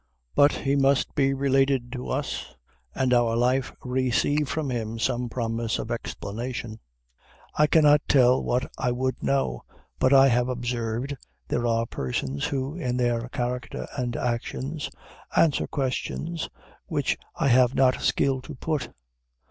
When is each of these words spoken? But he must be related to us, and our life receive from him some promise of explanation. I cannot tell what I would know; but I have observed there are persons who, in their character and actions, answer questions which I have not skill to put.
But 0.33 0.51
he 0.53 0.75
must 0.75 1.13
be 1.13 1.31
related 1.31 1.91
to 1.91 2.09
us, 2.09 2.55
and 2.95 3.13
our 3.13 3.35
life 3.35 3.71
receive 3.83 4.49
from 4.49 4.71
him 4.71 4.97
some 4.97 5.29
promise 5.29 5.77
of 5.77 5.91
explanation. 5.91 6.79
I 7.53 7.67
cannot 7.67 8.01
tell 8.07 8.41
what 8.41 8.65
I 8.79 8.91
would 8.91 9.21
know; 9.21 9.63
but 9.99 10.11
I 10.11 10.27
have 10.29 10.49
observed 10.49 11.15
there 11.47 11.67
are 11.67 11.85
persons 11.85 12.45
who, 12.45 12.75
in 12.75 12.97
their 12.97 13.29
character 13.29 13.87
and 13.95 14.15
actions, 14.17 14.89
answer 15.35 15.67
questions 15.67 16.49
which 16.87 17.15
I 17.35 17.49
have 17.49 17.75
not 17.75 18.01
skill 18.01 18.41
to 18.41 18.55
put. 18.55 18.89